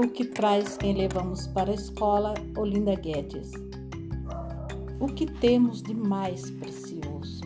O 0.00 0.06
que 0.06 0.24
traz 0.24 0.76
quem 0.76 0.94
levamos 0.94 1.48
para 1.48 1.72
a 1.72 1.74
escola, 1.74 2.32
Olinda 2.56 2.94
Guedes. 2.94 3.50
O 5.00 5.08
que 5.08 5.26
temos 5.26 5.82
de 5.82 5.92
mais 5.92 6.52
precioso? 6.52 7.42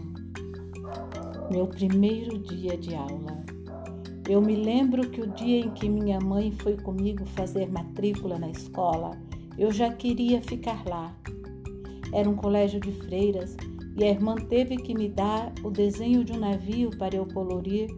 Meu 1.51 1.67
primeiro 1.67 2.39
dia 2.39 2.77
de 2.77 2.95
aula. 2.95 3.43
Eu 4.29 4.43
me 4.43 4.55
lembro 4.55 5.09
que 5.09 5.23
o 5.23 5.29
dia 5.29 5.61
em 5.61 5.71
que 5.71 5.89
minha 5.89 6.21
mãe 6.21 6.53
foi 6.53 6.77
comigo 6.77 7.25
fazer 7.25 7.73
matrícula 7.73 8.39
na 8.39 8.51
escola, 8.51 9.19
eu 9.57 9.73
já 9.73 9.91
queria 9.91 10.43
ficar 10.43 10.85
lá. 10.87 11.17
Era 12.13 12.29
um 12.29 12.37
colégio 12.37 12.79
de 12.79 12.93
freiras 12.93 13.57
e 13.97 14.05
a 14.05 14.11
irmã 14.11 14.35
teve 14.35 14.77
que 14.77 14.93
me 14.93 15.09
dar 15.09 15.55
o 15.65 15.71
desenho 15.71 16.23
de 16.23 16.35
um 16.35 16.41
navio 16.41 16.91
para 16.99 17.17
eu 17.17 17.25
colorir 17.25 17.89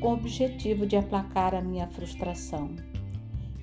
com 0.00 0.08
o 0.08 0.14
objetivo 0.14 0.86
de 0.86 0.96
aplacar 0.96 1.54
a 1.54 1.60
minha 1.60 1.86
frustração. 1.88 2.74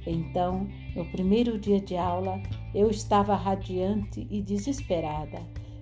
Então, 0.06 0.68
no 0.96 1.06
primeiro 1.06 1.58
dia 1.60 1.80
de 1.80 1.98
aula, 1.98 2.42
eu 2.74 2.90
estava 2.90 3.36
radiante 3.36 4.28
e 4.30 4.42
desesperada, 4.42 5.42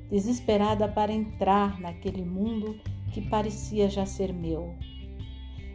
desesperada 0.10 0.88
para 0.88 1.12
entrar 1.12 1.80
naquele 1.80 2.24
mundo 2.24 2.80
que 3.12 3.22
parecia 3.22 3.90
já 3.90 4.06
ser 4.06 4.34
meu. 4.34 4.74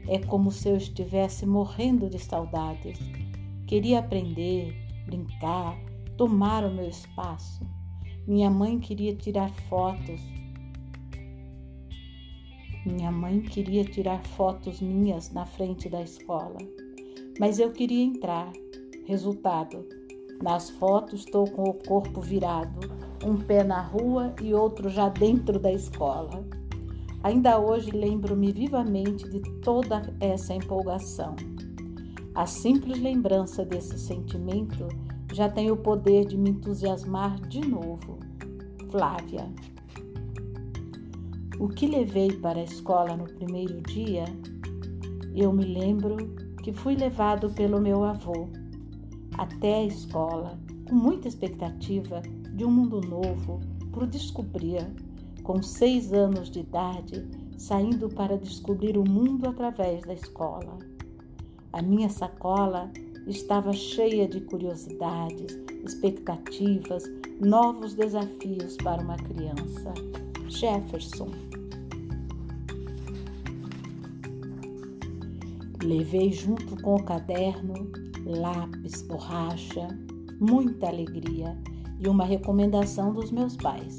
É 0.07 0.19
como 0.19 0.51
se 0.51 0.69
eu 0.69 0.77
estivesse 0.77 1.45
morrendo 1.45 2.09
de 2.09 2.19
saudades. 2.19 2.99
Queria 3.67 3.99
aprender, 3.99 4.75
brincar, 5.05 5.79
tomar 6.17 6.65
o 6.65 6.75
meu 6.75 6.89
espaço. 6.89 7.67
Minha 8.27 8.51
mãe 8.51 8.79
queria 8.79 9.15
tirar 9.15 9.51
fotos. 9.69 10.21
Minha 12.87 13.13
mãe 13.13 13.41
queria 13.41 13.85
tirar 13.85 14.23
fotos 14.23 14.81
minhas 14.81 15.31
na 15.31 15.45
frente 15.45 15.91
da 15.91 16.01
escola. 16.01 16.57
Mas 17.39 17.59
eu 17.59 17.71
queria 17.71 18.05
entrar. 18.05 18.53
Resultado: 19.05 19.87
nas 20.43 20.71
fotos 20.71 21.21
estou 21.21 21.49
com 21.51 21.63
o 21.63 21.75
corpo 21.75 22.21
virado, 22.21 22.81
um 23.25 23.37
pé 23.37 23.65
na 23.65 23.81
rua 23.81 24.35
e 24.43 24.53
outro 24.55 24.89
já 24.89 25.09
dentro 25.09 25.59
da 25.59 25.73
escola. 25.73 26.45
Ainda 27.23 27.59
hoje 27.59 27.91
lembro-me 27.91 28.53
vivamente 28.53 29.29
de 29.29 29.41
toda 29.61 30.15
essa 30.21 30.55
empolgação. 30.55 31.35
A 32.35 32.47
simples 32.47 33.01
lembrança 33.01 33.65
desse 33.65 33.99
sentimento 33.99 34.87
já 35.33 35.49
tem 35.49 35.71
o 35.71 35.77
poder 35.77 36.25
de 36.25 36.37
me 36.37 36.51
entusiasmar 36.51 37.41
de 37.49 37.61
novo. 37.61 38.19
Flávia. 38.91 39.53
O 41.59 41.69
que 41.69 41.87
levei 41.87 42.31
para 42.33 42.61
a 42.61 42.65
escola 42.65 43.17
no 43.17 43.25
primeiro 43.25 43.81
dia? 43.83 44.25
Eu 45.35 45.53
me 45.53 45.65
lembro 45.65 46.17
que 46.69 46.73
fui 46.75 46.95
levado 46.95 47.49
pelo 47.49 47.81
meu 47.81 48.05
avô 48.05 48.47
até 49.39 49.77
a 49.77 49.85
escola 49.87 50.59
com 50.87 50.95
muita 50.95 51.27
expectativa 51.27 52.21
de 52.53 52.63
um 52.63 52.71
mundo 52.71 53.01
novo 53.01 53.59
por 53.91 54.07
descobrir. 54.07 54.87
Com 55.43 55.63
seis 55.63 56.13
anos 56.13 56.51
de 56.51 56.61
idade, 56.61 57.27
saindo 57.57 58.11
para 58.11 58.37
descobrir 58.37 58.99
o 58.99 59.09
mundo 59.09 59.49
através 59.49 60.03
da 60.03 60.13
escola. 60.13 60.79
A 61.73 61.81
minha 61.81 62.11
sacola 62.11 62.93
estava 63.27 63.73
cheia 63.73 64.29
de 64.29 64.43
curiosidades, 64.43 65.59
expectativas, 65.83 67.03
novos 67.41 67.95
desafios 67.95 68.77
para 68.77 69.01
uma 69.01 69.17
criança. 69.17 69.95
Jefferson. 70.49 71.31
Levei 75.89 76.31
junto 76.31 76.77
com 76.83 76.97
o 76.97 77.03
caderno 77.03 77.91
lápis, 78.27 79.01
borracha, 79.01 79.89
muita 80.39 80.87
alegria 80.87 81.57
e 81.99 82.07
uma 82.07 82.27
recomendação 82.27 83.11
dos 83.11 83.31
meus 83.31 83.57
pais: 83.57 83.99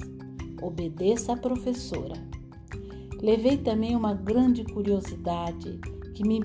obedeça 0.62 1.34
a 1.34 1.38
professora. 1.38 2.14
Levei 3.24 3.58
também 3.58 3.96
uma 3.96 4.14
grande 4.14 4.64
curiosidade 4.66 5.80
que 6.14 6.24
me, 6.24 6.40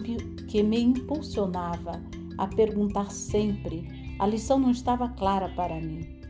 que 0.48 0.62
me 0.62 0.80
impulsionava 0.80 2.02
a 2.38 2.46
perguntar 2.46 3.10
sempre. 3.10 4.16
A 4.18 4.26
lição 4.26 4.58
não 4.58 4.70
estava 4.70 5.10
clara 5.10 5.50
para 5.50 5.78
mim. 5.78 6.22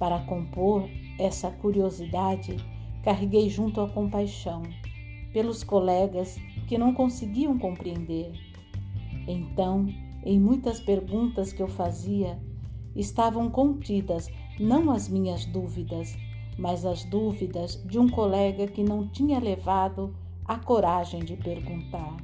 Para 0.00 0.18
compor 0.26 0.88
essa 1.16 1.48
curiosidade, 1.48 2.56
carreguei 3.04 3.48
junto 3.48 3.80
a 3.80 3.88
compaixão 3.88 4.64
pelos 5.32 5.62
colegas 5.62 6.40
que 6.72 6.78
não 6.78 6.94
conseguiam 6.94 7.58
compreender. 7.58 8.32
Então, 9.28 9.86
em 10.24 10.40
muitas 10.40 10.80
perguntas 10.80 11.52
que 11.52 11.62
eu 11.62 11.68
fazia, 11.68 12.40
estavam 12.96 13.50
contidas 13.50 14.30
não 14.58 14.90
as 14.90 15.06
minhas 15.06 15.44
dúvidas, 15.44 16.16
mas 16.56 16.86
as 16.86 17.04
dúvidas 17.04 17.76
de 17.84 17.98
um 17.98 18.08
colega 18.08 18.66
que 18.66 18.82
não 18.82 19.06
tinha 19.06 19.38
levado 19.38 20.16
a 20.46 20.58
coragem 20.58 21.22
de 21.22 21.36
perguntar. 21.36 22.16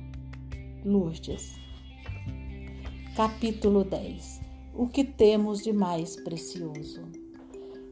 Lourdes. 0.83 1.61
Capítulo 3.15 3.85
10 3.85 4.41
O 4.75 4.89
que 4.89 5.05
temos 5.05 5.63
de 5.63 5.75
mais 5.75 6.17
precioso? 6.17 7.03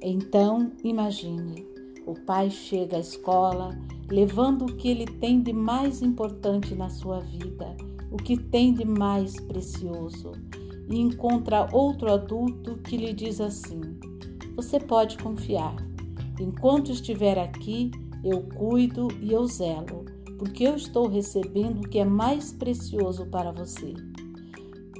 Então, 0.01 0.73
imagine: 0.83 1.76
o 2.07 2.15
pai 2.15 2.49
chega 2.49 2.97
à 2.97 3.01
escola 3.01 3.77
levando 4.09 4.67
o 4.67 4.77
que 4.77 4.89
ele 4.89 5.05
tem 5.05 5.43
de 5.43 5.53
mais 5.53 6.01
importante 6.01 6.75
na 6.75 6.89
sua 6.89 7.21
vida, 7.21 7.77
o 8.11 8.17
que 8.17 8.37
tem 8.37 8.73
de 8.73 8.85
mais 8.85 9.39
precioso, 9.41 10.33
e 10.89 10.99
encontra 10.99 11.69
outro 11.73 12.13
adulto 12.13 12.77
que 12.79 12.97
lhe 12.97 13.13
diz 13.13 13.41
assim: 13.41 13.81
Você 14.55 14.79
pode 14.79 15.19
confiar. 15.19 15.75
Enquanto 16.39 16.93
estiver 16.93 17.39
aqui, 17.39 17.91
eu 18.23 18.43
cuido 18.43 19.09
e 19.21 19.33
eu 19.33 19.47
zelo, 19.47 20.05
porque 20.39 20.65
eu 20.65 20.77
estou 20.77 21.09
recebendo 21.09 21.81
o 21.81 21.89
que 21.89 21.99
é 21.99 22.05
mais 22.05 22.53
precioso 22.53 23.27
para 23.27 23.51
você 23.51 23.95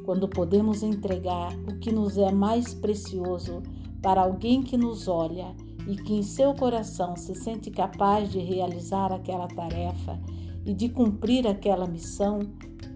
quando 0.07 0.29
podemos 0.29 0.85
entregar 0.85 1.53
o 1.69 1.79
que 1.81 1.91
nos 1.91 2.17
é 2.17 2.31
mais 2.31 2.73
precioso 2.73 3.61
para 4.01 4.23
alguém 4.23 4.63
que 4.63 4.77
nos 4.77 5.09
olha 5.09 5.53
e 5.87 5.97
que 5.97 6.15
em 6.15 6.23
seu 6.23 6.55
coração 6.55 7.17
se 7.17 7.35
sente 7.35 7.71
capaz 7.71 8.31
de 8.31 8.41
realizar 8.41 9.13
aquela 9.13 9.47
tarefa 9.47 10.21
e 10.65 10.75
de 10.75 10.89
cumprir 10.89 11.47
aquela 11.47 11.87
missão, 11.87 12.41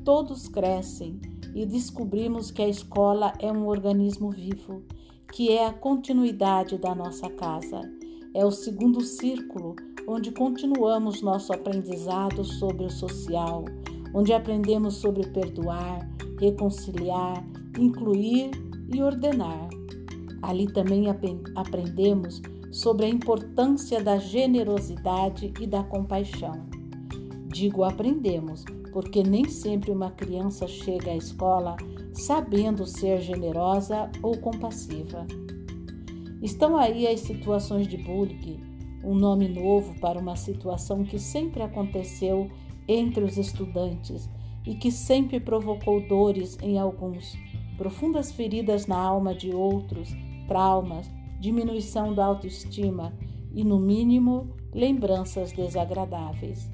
todos 0.04 0.48
crescem 0.48 1.20
e 1.54 1.64
descobrimos 1.64 2.50
que 2.50 2.62
a 2.62 2.68
escola 2.68 3.32
é 3.38 3.50
um 3.50 3.66
organismo 3.66 4.30
vivo, 4.30 4.82
que 5.32 5.50
é 5.50 5.66
a 5.66 5.72
continuidade 5.72 6.76
da 6.78 6.94
nossa 6.94 7.30
casa. 7.30 7.80
É 8.34 8.44
o 8.44 8.50
segundo 8.50 9.00
círculo 9.00 9.76
onde 10.06 10.32
continuamos 10.32 11.22
nosso 11.22 11.52
aprendizado 11.52 12.44
sobre 12.44 12.84
o 12.84 12.90
social, 12.90 13.64
onde 14.12 14.32
aprendemos 14.32 14.96
sobre 14.96 15.26
perdoar, 15.28 16.08
reconciliar, 16.40 17.44
incluir 17.78 18.50
e 18.92 19.00
ordenar. 19.00 19.68
Ali 20.42 20.66
também 20.72 21.04
aprendemos 21.54 22.40
sobre 22.70 23.06
a 23.06 23.08
importância 23.08 24.02
da 24.02 24.18
generosidade 24.18 25.52
e 25.60 25.66
da 25.66 25.82
compaixão. 25.82 26.66
Digo 27.48 27.82
aprendemos, 27.82 28.64
porque 28.92 29.22
nem 29.22 29.46
sempre 29.46 29.90
uma 29.90 30.10
criança 30.10 30.66
chega 30.66 31.10
à 31.10 31.16
escola 31.16 31.76
sabendo 32.12 32.86
ser 32.86 33.20
generosa 33.20 34.10
ou 34.22 34.36
compassiva. 34.38 35.26
Estão 36.42 36.76
aí 36.76 37.06
as 37.06 37.20
situações 37.20 37.86
de 37.86 37.96
bullying, 37.96 38.60
um 39.04 39.14
nome 39.14 39.48
novo 39.48 39.98
para 40.00 40.18
uma 40.18 40.36
situação 40.36 41.04
que 41.04 41.18
sempre 41.18 41.62
aconteceu 41.62 42.50
entre 42.86 43.24
os 43.24 43.36
estudantes 43.36 44.28
e 44.66 44.74
que 44.74 44.90
sempre 44.90 45.40
provocou 45.40 46.06
dores 46.06 46.58
em 46.62 46.78
alguns, 46.78 47.34
profundas 47.76 48.32
feridas 48.32 48.86
na 48.86 48.98
alma 48.98 49.34
de 49.34 49.50
outros, 49.54 50.10
traumas, 50.46 51.10
diminuição 51.40 52.14
da 52.14 52.24
autoestima 52.24 53.12
e, 53.52 53.64
no 53.64 53.80
mínimo, 53.80 54.54
lembranças 54.72 55.50
desagradáveis. 55.52 56.70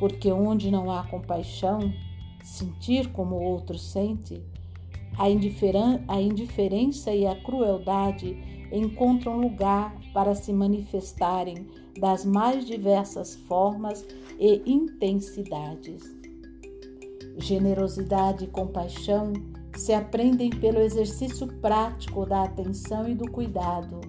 Porque 0.00 0.32
onde 0.32 0.70
não 0.70 0.90
há 0.90 1.04
compaixão, 1.04 1.92
sentir 2.42 3.12
como 3.12 3.36
o 3.36 3.42
outro 3.42 3.78
sente, 3.78 4.42
a, 5.18 5.28
indiferen 5.30 6.02
a 6.08 6.20
indiferença 6.20 7.12
e 7.12 7.26
a 7.26 7.34
crueldade 7.36 8.36
encontram 8.72 9.38
lugar 9.38 9.94
para 10.12 10.34
se 10.34 10.52
manifestarem 10.52 11.66
das 11.98 12.24
mais 12.24 12.66
diversas 12.66 13.34
formas 13.34 14.04
e 14.38 14.62
intensidades. 14.66 16.02
Generosidade 17.38 18.44
e 18.44 18.48
compaixão 18.48 19.32
se 19.76 19.92
aprendem 19.92 20.50
pelo 20.50 20.80
exercício 20.80 21.46
prático 21.60 22.24
da 22.24 22.44
atenção 22.44 23.06
e 23.06 23.14
do 23.14 23.30
cuidado. 23.30 24.00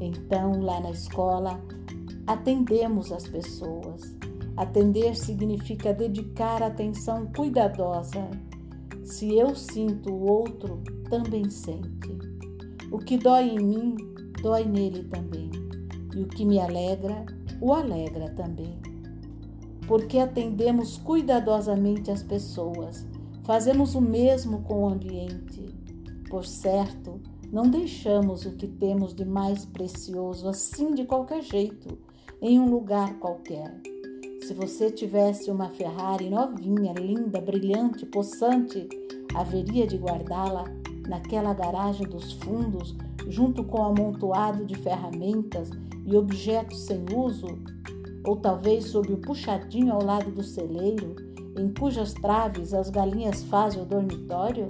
Então, 0.00 0.60
lá 0.60 0.80
na 0.80 0.90
escola, 0.90 1.60
atendemos 2.26 3.12
as 3.12 3.26
pessoas. 3.26 4.16
Atender 4.56 5.16
significa 5.16 5.94
dedicar 5.94 6.62
atenção 6.62 7.26
cuidadosa. 7.34 8.28
Se 9.04 9.38
eu 9.38 9.54
sinto, 9.54 10.12
o 10.12 10.28
outro 10.28 10.82
também 11.08 11.48
sente. 11.48 12.18
O 12.90 12.98
que 12.98 13.16
dói 13.16 13.50
em 13.50 13.64
mim, 13.64 13.96
dói 14.42 14.64
nele 14.64 15.04
também. 15.04 15.50
E 16.14 16.22
o 16.22 16.26
que 16.26 16.44
me 16.44 16.58
alegra, 16.58 17.24
o 17.60 17.72
alegra 17.72 18.28
também. 18.30 18.76
Porque 19.86 20.18
atendemos 20.18 20.98
cuidadosamente 20.98 22.10
as 22.10 22.22
pessoas, 22.22 23.06
fazemos 23.50 23.96
o 23.96 24.00
mesmo 24.00 24.62
com 24.62 24.84
o 24.84 24.88
ambiente. 24.88 25.74
Por 26.28 26.46
certo, 26.46 27.20
não 27.50 27.64
deixamos 27.64 28.46
o 28.46 28.52
que 28.52 28.68
temos 28.68 29.12
de 29.12 29.24
mais 29.24 29.64
precioso 29.64 30.48
assim 30.48 30.94
de 30.94 31.04
qualquer 31.04 31.42
jeito, 31.42 31.98
em 32.40 32.60
um 32.60 32.70
lugar 32.70 33.18
qualquer. 33.18 33.76
Se 34.46 34.54
você 34.54 34.88
tivesse 34.88 35.50
uma 35.50 35.68
Ferrari 35.68 36.30
novinha, 36.30 36.92
linda, 36.92 37.40
brilhante, 37.40 38.06
possante, 38.06 38.88
haveria 39.34 39.84
de 39.84 39.96
guardá-la 39.96 40.66
naquela 41.08 41.52
garagem 41.52 42.06
dos 42.06 42.34
fundos, 42.34 42.94
junto 43.26 43.64
com 43.64 43.80
o 43.80 43.84
amontoado 43.86 44.64
de 44.64 44.76
ferramentas 44.76 45.70
e 46.06 46.16
objetos 46.16 46.82
sem 46.82 47.04
uso? 47.12 47.48
Ou 48.24 48.36
talvez 48.36 48.84
sob 48.84 49.12
o 49.12 49.18
puxadinho 49.18 49.92
ao 49.92 50.04
lado 50.04 50.30
do 50.30 50.44
celeiro, 50.44 51.16
em 51.56 51.72
cujas 51.72 52.14
traves 52.14 52.74
as 52.74 52.90
galinhas 52.90 53.42
fazem 53.44 53.82
o 53.82 53.86
dormitório? 53.86 54.68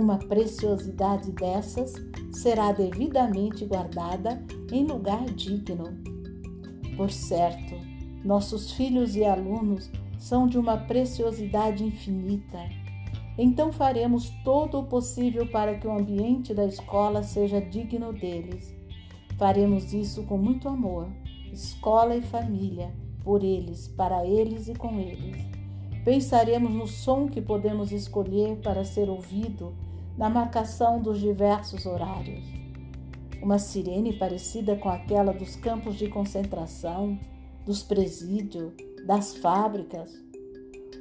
Uma 0.00 0.16
preciosidade 0.18 1.30
dessas 1.32 1.92
será 2.32 2.72
devidamente 2.72 3.66
guardada 3.66 4.42
em 4.72 4.86
lugar 4.86 5.24
digno. 5.26 5.98
Por 6.96 7.10
certo, 7.10 7.74
nossos 8.24 8.72
filhos 8.72 9.14
e 9.14 9.24
alunos 9.24 9.90
são 10.18 10.46
de 10.46 10.58
uma 10.58 10.78
preciosidade 10.78 11.84
infinita. 11.84 12.58
Então 13.36 13.70
faremos 13.72 14.30
todo 14.42 14.78
o 14.78 14.86
possível 14.86 15.46
para 15.46 15.74
que 15.74 15.86
o 15.86 15.92
ambiente 15.92 16.54
da 16.54 16.64
escola 16.64 17.22
seja 17.22 17.60
digno 17.60 18.10
deles. 18.12 18.74
Faremos 19.36 19.92
isso 19.92 20.22
com 20.22 20.38
muito 20.38 20.66
amor, 20.66 21.08
escola 21.52 22.16
e 22.16 22.22
família, 22.22 22.90
por 23.30 23.44
eles, 23.44 23.86
para 23.86 24.26
eles 24.26 24.66
e 24.66 24.74
com 24.74 24.98
eles. 24.98 25.36
Pensaremos 26.04 26.72
no 26.72 26.88
som 26.88 27.28
que 27.28 27.40
podemos 27.40 27.92
escolher 27.92 28.56
para 28.56 28.84
ser 28.84 29.08
ouvido 29.08 29.72
na 30.18 30.28
marcação 30.28 31.00
dos 31.00 31.20
diversos 31.20 31.86
horários. 31.86 32.42
Uma 33.40 33.56
sirene 33.60 34.14
parecida 34.14 34.74
com 34.74 34.88
aquela 34.88 35.32
dos 35.32 35.54
campos 35.54 35.94
de 35.94 36.08
concentração, 36.08 37.16
dos 37.64 37.84
presídios, 37.84 38.72
das 39.06 39.36
fábricas, 39.36 40.20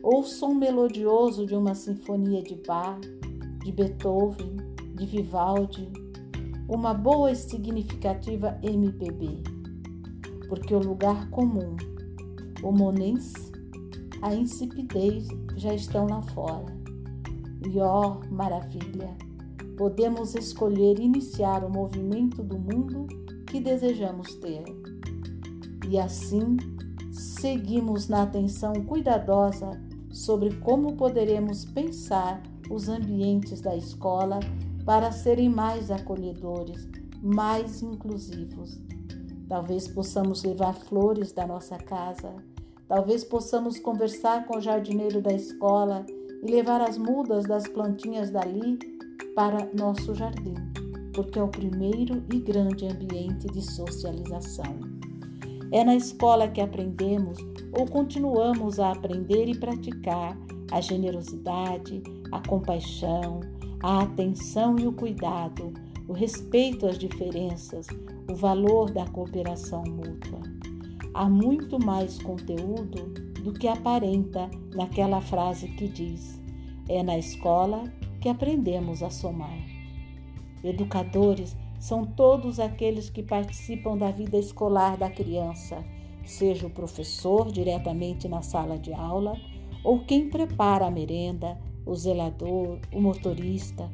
ou 0.03 0.23
som 0.23 0.53
melodioso 0.53 1.47
de 1.47 1.55
uma 1.55 1.73
sinfonia 1.73 2.43
de 2.43 2.53
Bach, 2.57 3.01
de 3.63 3.71
Beethoven, 3.71 4.55
de 4.93 5.05
Vivaldi, 5.07 5.91
uma 6.67 6.93
boa 6.93 7.31
e 7.31 7.35
significativa 7.35 8.55
MPB, 8.61 9.41
porque 10.47 10.75
o 10.75 10.79
lugar 10.79 11.27
comum, 11.31 11.75
o 12.61 12.71
monense, 12.71 13.51
a 14.21 14.33
insipidez 14.33 15.27
já 15.55 15.73
estão 15.73 16.07
lá 16.07 16.21
fora. 16.21 16.77
E 17.67 17.79
ó, 17.79 18.17
oh, 18.17 18.33
maravilha! 18.33 19.15
Podemos 19.77 20.35
escolher 20.35 20.99
iniciar 20.99 21.63
o 21.63 21.69
movimento 21.69 22.43
do 22.43 22.57
mundo 22.59 23.07
que 23.47 23.61
desejamos 23.61 24.35
ter. 24.35 24.63
E 25.87 25.97
assim, 25.97 26.57
seguimos 27.11 28.07
na 28.09 28.23
atenção 28.23 28.73
cuidadosa 28.85 29.81
sobre 30.11 30.55
como 30.57 30.97
poderemos 30.97 31.63
pensar 31.65 32.43
os 32.69 32.89
ambientes 32.89 33.61
da 33.61 33.75
escola 33.75 34.39
para 34.85 35.11
serem 35.11 35.49
mais 35.49 35.89
acolhedores, 35.89 36.87
mais 37.21 37.81
inclusivos. 37.81 38.79
Talvez 39.47 39.87
possamos 39.87 40.43
levar 40.43 40.73
flores 40.73 41.31
da 41.31 41.47
nossa 41.47 41.77
casa 41.77 42.35
Talvez 42.89 43.23
possamos 43.23 43.77
conversar 43.77 44.47
com 44.47 44.57
o 44.57 44.61
jardineiro 44.61 45.21
da 45.21 45.31
escola 45.31 46.03
e 46.41 46.51
levar 46.51 46.81
as 46.81 46.97
mudas 46.97 47.45
das 47.45 47.67
plantinhas 47.67 48.31
dali 48.31 48.79
para 49.35 49.69
nosso 49.77 50.15
jardim, 50.15 50.55
porque 51.13 51.37
é 51.37 51.43
o 51.43 51.47
primeiro 51.47 52.23
e 52.33 52.39
grande 52.39 52.87
ambiente 52.87 53.45
de 53.45 53.61
socialização. 53.61 54.79
É 55.71 55.83
na 55.83 55.95
escola 55.95 56.47
que 56.47 56.59
aprendemos 56.59 57.37
ou 57.77 57.85
continuamos 57.85 58.79
a 58.79 58.91
aprender 58.91 59.47
e 59.47 59.55
praticar 59.55 60.35
a 60.71 60.81
generosidade, 60.81 62.01
a 62.31 62.41
compaixão, 62.47 63.41
a 63.83 64.01
atenção 64.01 64.79
e 64.79 64.87
o 64.87 64.91
cuidado, 64.91 65.71
o 66.07 66.13
respeito 66.13 66.87
às 66.87 66.97
diferenças, 66.97 67.85
o 68.27 68.33
valor 68.33 68.89
da 68.91 69.05
cooperação 69.05 69.83
mútua 69.83 70.58
há 71.13 71.29
muito 71.29 71.83
mais 71.83 72.21
conteúdo 72.21 73.29
do 73.43 73.53
que 73.53 73.67
aparenta 73.67 74.49
naquela 74.73 75.21
frase 75.21 75.67
que 75.69 75.87
diz: 75.87 76.41
é 76.87 77.03
na 77.03 77.17
escola 77.17 77.83
que 78.19 78.29
aprendemos 78.29 79.01
a 79.01 79.09
somar. 79.09 79.59
Educadores 80.63 81.55
são 81.79 82.05
todos 82.05 82.59
aqueles 82.59 83.09
que 83.09 83.23
participam 83.23 83.97
da 83.97 84.11
vida 84.11 84.37
escolar 84.37 84.97
da 84.97 85.09
criança, 85.09 85.83
seja 86.25 86.67
o 86.67 86.69
professor 86.69 87.51
diretamente 87.51 88.27
na 88.27 88.41
sala 88.41 88.77
de 88.77 88.93
aula 88.93 89.35
ou 89.83 89.99
quem 89.99 90.29
prepara 90.29 90.87
a 90.87 90.91
merenda, 90.91 91.57
o 91.85 91.95
zelador, 91.95 92.79
o 92.93 92.99
motorista, 92.99 93.89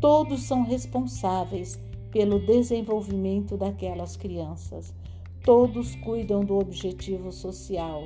todos 0.00 0.42
são 0.42 0.64
responsáveis 0.64 1.80
pelo 2.10 2.44
desenvolvimento 2.44 3.56
daquelas 3.56 4.16
crianças, 4.16 4.92
todos 5.44 5.94
cuidam 5.96 6.44
do 6.44 6.58
objetivo 6.58 7.32
social 7.32 8.04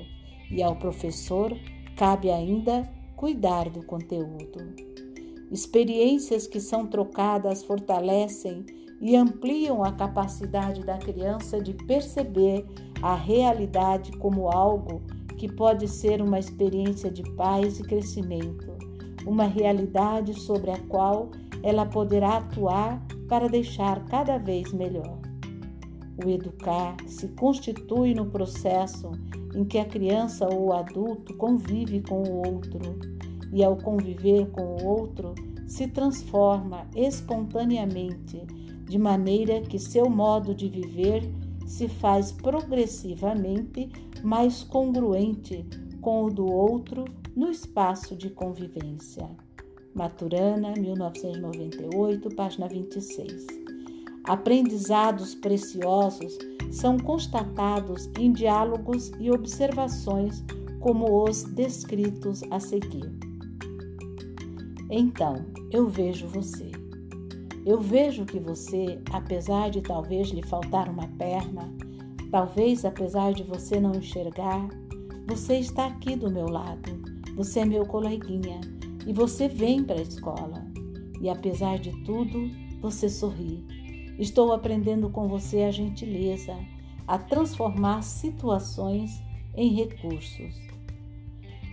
e 0.50 0.62
ao 0.62 0.76
professor 0.76 1.56
cabe 1.96 2.30
ainda 2.30 2.88
cuidar 3.16 3.68
do 3.68 3.84
conteúdo. 3.84 4.74
Experiências 5.50 6.46
que 6.46 6.60
são 6.60 6.86
trocadas 6.86 7.62
fortalecem 7.62 8.64
e 9.00 9.16
ampliam 9.16 9.82
a 9.82 9.92
capacidade 9.92 10.82
da 10.82 10.96
criança 10.96 11.60
de 11.60 11.74
perceber 11.74 12.64
a 13.02 13.14
realidade 13.14 14.12
como 14.18 14.48
algo 14.48 15.02
que 15.36 15.52
pode 15.52 15.88
ser 15.88 16.22
uma 16.22 16.38
experiência 16.38 17.10
de 17.10 17.22
paz 17.34 17.80
e 17.80 17.82
crescimento, 17.82 18.72
uma 19.26 19.44
realidade 19.44 20.34
sobre 20.34 20.70
a 20.70 20.78
qual 20.88 21.30
ela 21.62 21.84
poderá 21.84 22.36
atuar 22.36 23.04
para 23.28 23.48
deixar 23.48 24.04
cada 24.06 24.38
vez 24.38 24.72
melhor. 24.72 25.21
O 26.24 26.28
educar 26.28 26.96
se 27.06 27.28
constitui 27.28 28.14
no 28.14 28.26
processo 28.26 29.12
em 29.54 29.64
que 29.64 29.78
a 29.78 29.84
criança 29.84 30.46
ou 30.46 30.66
o 30.66 30.72
adulto 30.72 31.34
convive 31.36 32.00
com 32.02 32.22
o 32.22 32.46
outro 32.46 32.98
e, 33.52 33.62
ao 33.62 33.76
conviver 33.76 34.50
com 34.50 34.62
o 34.62 34.84
outro, 34.84 35.34
se 35.66 35.88
transforma 35.88 36.86
espontaneamente, 36.94 38.44
de 38.84 38.98
maneira 38.98 39.60
que 39.62 39.78
seu 39.78 40.08
modo 40.08 40.54
de 40.54 40.68
viver 40.68 41.30
se 41.66 41.88
faz 41.88 42.30
progressivamente 42.32 43.88
mais 44.22 44.62
congruente 44.62 45.64
com 46.00 46.24
o 46.24 46.30
do 46.30 46.46
outro 46.46 47.04
no 47.34 47.50
espaço 47.50 48.14
de 48.14 48.28
convivência. 48.28 49.30
Maturana, 49.94 50.72
1998, 50.76 52.34
página 52.34 52.68
26. 52.68 53.61
Aprendizados 54.24 55.34
preciosos 55.34 56.38
são 56.70 56.96
constatados 56.96 58.08
em 58.18 58.32
diálogos 58.32 59.10
e 59.18 59.30
observações 59.30 60.44
como 60.78 61.24
os 61.24 61.42
descritos 61.42 62.42
a 62.50 62.60
seguir. 62.60 63.10
Então, 64.88 65.44
eu 65.72 65.88
vejo 65.88 66.28
você. 66.28 66.70
Eu 67.66 67.80
vejo 67.80 68.24
que 68.24 68.38
você, 68.38 69.00
apesar 69.12 69.70
de 69.70 69.80
talvez 69.80 70.28
lhe 70.28 70.42
faltar 70.42 70.88
uma 70.88 71.08
perna, 71.18 71.72
talvez 72.30 72.84
apesar 72.84 73.32
de 73.32 73.42
você 73.42 73.80
não 73.80 73.94
enxergar, 73.94 74.68
você 75.26 75.58
está 75.58 75.86
aqui 75.86 76.14
do 76.14 76.30
meu 76.30 76.46
lado. 76.46 77.02
Você 77.36 77.60
é 77.60 77.64
meu 77.64 77.86
coleguinha 77.86 78.60
e 79.06 79.12
você 79.12 79.48
vem 79.48 79.82
para 79.82 79.98
a 79.98 80.02
escola. 80.02 80.64
E 81.20 81.28
apesar 81.28 81.78
de 81.78 81.90
tudo, 82.04 82.50
você 82.80 83.08
sorri 83.08 83.64
Estou 84.18 84.52
aprendendo 84.52 85.08
com 85.08 85.26
você 85.26 85.62
a 85.62 85.70
gentileza, 85.70 86.56
a 87.06 87.18
transformar 87.18 88.02
situações 88.02 89.22
em 89.54 89.74
recursos. 89.74 90.54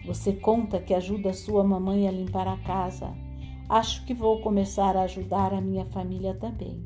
Você 0.05 0.33
conta 0.33 0.79
que 0.79 0.93
ajuda 0.93 1.33
sua 1.33 1.63
mamãe 1.63 2.07
a 2.07 2.11
limpar 2.11 2.47
a 2.47 2.57
casa. 2.57 3.13
Acho 3.67 4.05
que 4.05 4.13
vou 4.13 4.41
começar 4.41 4.95
a 4.95 5.03
ajudar 5.03 5.53
a 5.53 5.61
minha 5.61 5.85
família 5.85 6.33
também. 6.33 6.83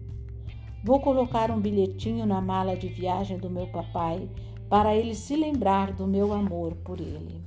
Vou 0.83 0.99
colocar 0.99 1.49
um 1.49 1.61
bilhetinho 1.61 2.25
na 2.25 2.41
mala 2.41 2.75
de 2.75 2.87
viagem 2.89 3.37
do 3.37 3.49
meu 3.49 3.67
papai 3.67 4.27
para 4.67 4.95
ele 4.95 5.15
se 5.15 5.35
lembrar 5.35 5.93
do 5.93 6.05
meu 6.05 6.33
amor 6.33 6.75
por 6.83 6.99
ele. 6.99 7.41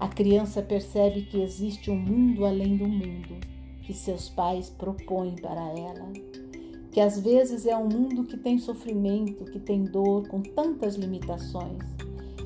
A 0.00 0.08
criança 0.08 0.62
percebe 0.62 1.22
que 1.22 1.42
existe 1.42 1.90
um 1.90 1.96
mundo 1.96 2.46
além 2.46 2.76
do 2.76 2.88
mundo 2.88 3.38
que 3.82 3.92
seus 3.92 4.28
pais 4.28 4.70
propõem 4.70 5.34
para 5.34 5.60
ela, 5.60 6.12
que 6.90 7.00
às 7.00 7.20
vezes 7.20 7.66
é 7.66 7.76
um 7.76 7.88
mundo 7.88 8.24
que 8.24 8.36
tem 8.36 8.58
sofrimento, 8.58 9.44
que 9.44 9.60
tem 9.60 9.84
dor, 9.84 10.26
com 10.28 10.40
tantas 10.40 10.96
limitações. 10.96 11.78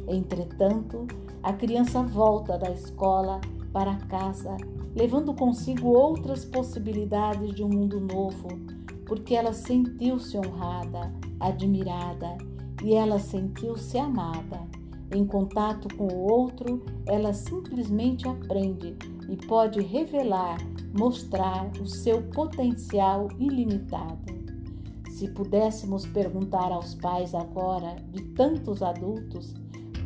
Entretanto, 0.07 1.07
a 1.43 1.53
criança 1.53 2.03
volta 2.03 2.59
da 2.59 2.71
escola 2.71 3.41
para 3.73 3.97
casa, 3.97 4.57
levando 4.95 5.35
consigo 5.35 5.89
outras 5.89 6.45
possibilidades 6.45 7.55
de 7.55 7.65
um 7.65 7.69
mundo 7.69 8.01
novo, 8.01 8.49
porque 9.07 9.35
ela 9.35 9.53
sentiu-se 9.53 10.37
honrada, 10.37 11.13
admirada 11.41 12.37
e 12.83 12.95
ela 12.95 13.19
sentiu-se 13.19 13.99
amada. 13.99 14.61
Em 15.15 15.27
contato 15.27 15.95
com 15.97 16.07
o 16.07 16.31
outro, 16.31 16.83
ela 17.07 17.33
simplesmente 17.33 18.27
aprende 18.29 18.97
e 19.29 19.37
pode 19.47 19.81
revelar, 19.81 20.59
mostrar 20.99 21.71
o 21.81 21.87
seu 21.87 22.23
potencial 22.23 23.29
ilimitado. 23.39 24.34
Se 25.25 25.31
pudéssemos 25.31 26.05
perguntar 26.05 26.71
aos 26.71 26.95
pais 26.95 27.35
agora 27.35 27.97
de 28.13 28.23
tantos 28.35 28.83
adultos, 28.83 29.55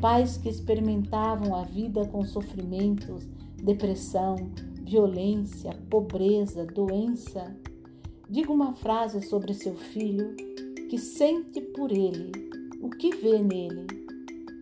pais 0.01 0.37
que 0.37 0.49
experimentavam 0.49 1.57
a 1.57 1.65
vida 1.65 2.07
com 2.07 2.25
sofrimentos, 2.25 3.29
depressão, 3.61 4.37
violência, 4.81 5.77
pobreza, 5.91 6.65
doença, 6.65 7.53
diga 8.31 8.53
uma 8.53 8.75
frase 8.75 9.21
sobre 9.23 9.55
seu 9.55 9.75
filho 9.75 10.37
que 10.89 10.97
sente 10.97 11.63
por 11.63 11.91
ele, 11.91 12.31
o 12.81 12.89
que 12.89 13.11
vê 13.17 13.43
nele. 13.43 13.89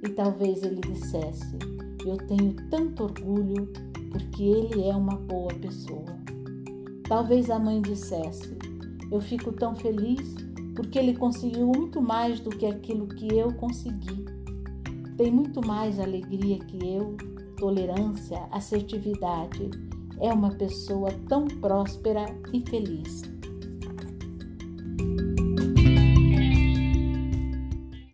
E 0.03 0.09
talvez 0.09 0.63
ele 0.63 0.81
dissesse: 0.81 1.55
Eu 2.07 2.17
tenho 2.17 2.55
tanto 2.71 3.03
orgulho 3.03 3.71
porque 4.11 4.43
ele 4.43 4.89
é 4.89 4.97
uma 4.97 5.17
boa 5.17 5.53
pessoa. 5.53 6.17
Talvez 7.07 7.51
a 7.51 7.59
mãe 7.59 7.83
dissesse: 7.83 8.57
Eu 9.13 9.21
fico 9.21 9.53
tão 9.53 9.75
feliz 9.75 10.46
porque 10.77 10.99
ele 10.99 11.17
conseguiu 11.17 11.67
muito 11.75 12.01
mais 12.01 12.39
do 12.39 12.51
que 12.51 12.67
aquilo 12.67 13.09
que 13.09 13.27
eu 13.37 13.53
consegui. 13.55 14.27
Tem 15.17 15.31
muito 15.31 15.67
mais 15.67 15.99
alegria 15.99 16.59
que 16.59 16.77
eu, 16.77 17.17
tolerância, 17.57 18.47
assertividade. 18.53 19.71
É 20.21 20.33
uma 20.33 20.51
pessoa 20.51 21.11
tão 21.29 21.47
próspera 21.47 22.27
e 22.53 22.61
feliz. 22.61 23.23